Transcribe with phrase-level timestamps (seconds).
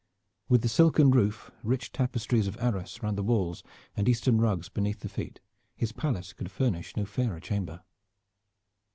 [0.49, 3.61] With the silken roof, rich tapestries of Arras round the walls
[3.95, 5.39] and Eastern rugs beneath the feet,
[5.75, 7.83] his palace could furnish no fairer chamber.